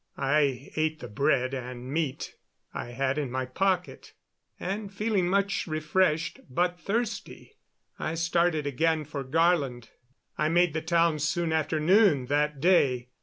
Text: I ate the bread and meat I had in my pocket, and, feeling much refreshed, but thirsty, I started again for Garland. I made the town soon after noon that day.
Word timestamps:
I 0.17 0.71
ate 0.75 0.99
the 0.99 1.07
bread 1.07 1.53
and 1.53 1.93
meat 1.93 2.33
I 2.73 2.85
had 2.87 3.19
in 3.19 3.29
my 3.29 3.45
pocket, 3.45 4.13
and, 4.59 4.91
feeling 4.91 5.29
much 5.29 5.67
refreshed, 5.67 6.39
but 6.49 6.79
thirsty, 6.79 7.57
I 7.99 8.15
started 8.15 8.65
again 8.65 9.05
for 9.05 9.23
Garland. 9.23 9.91
I 10.39 10.49
made 10.49 10.73
the 10.73 10.81
town 10.81 11.19
soon 11.19 11.53
after 11.53 11.79
noon 11.79 12.25
that 12.25 12.59
day. 12.59 13.09